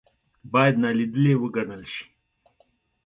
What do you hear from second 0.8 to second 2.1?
نا لیدلې وګڼل شي.